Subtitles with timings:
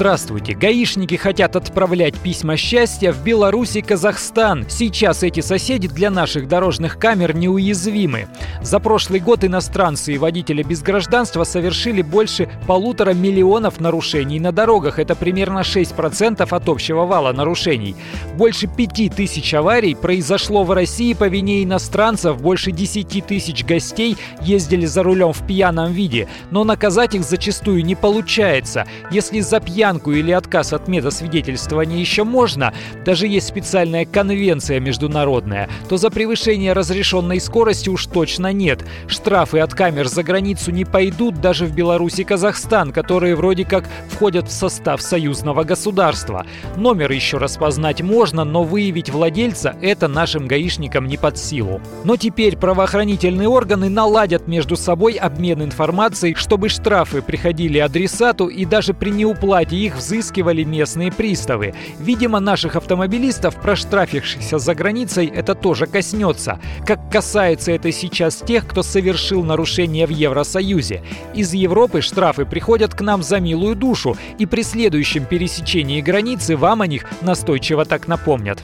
[0.00, 0.54] Здравствуйте!
[0.54, 4.64] Гаишники хотят отправлять письма счастья в Беларусь и Казахстан.
[4.66, 8.26] Сейчас эти соседи для наших дорожных камер неуязвимы.
[8.62, 14.98] За прошлый год иностранцы и водители без гражданства совершили больше полутора миллионов нарушений на дорогах.
[14.98, 17.94] Это примерно 6% от общего вала нарушений.
[18.36, 22.40] Больше пяти тысяч аварий произошло в России по вине иностранцев.
[22.40, 26.26] Больше 10 тысяч гостей ездили за рулем в пьяном виде.
[26.50, 28.86] Но наказать их зачастую не получается.
[29.10, 32.72] Если за пьян пьянку или отказ от медосвидетельствования еще можно,
[33.04, 38.84] даже есть специальная конвенция международная, то за превышение разрешенной скорости уж точно нет.
[39.08, 43.84] Штрафы от камер за границу не пойдут даже в Беларусь и Казахстан, которые вроде как
[44.08, 46.46] входят в состав союзного государства.
[46.76, 51.80] Номер еще распознать можно, но выявить владельца это нашим гаишникам не под силу.
[52.04, 58.94] Но теперь правоохранительные органы наладят между собой обмен информацией, чтобы штрафы приходили адресату и даже
[58.94, 61.74] при неуплате их взыскивали местные приставы.
[61.98, 66.58] Видимо, наших автомобилистов, проштрафившихся за границей, это тоже коснется.
[66.86, 71.02] Как касается это сейчас тех, кто совершил нарушение в Евросоюзе.
[71.34, 76.82] Из Европы штрафы приходят к нам за милую душу, и при следующем пересечении границы вам
[76.82, 78.60] о них настойчиво так напомнят.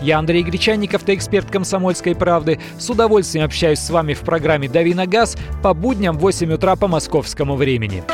[0.00, 2.60] Я Андрей Гречанников, эксперт «Комсомольской правды».
[2.78, 6.76] С удовольствием общаюсь с вами в программе «Дави на газ» по будням в 8 утра
[6.76, 8.04] по московскому времени.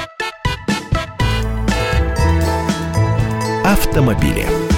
[3.64, 4.73] Автомобили.